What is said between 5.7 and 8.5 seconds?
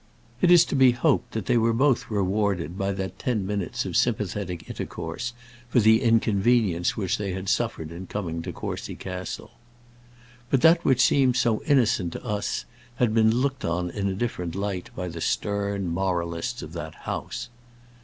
the inconvenience which they had suffered in coming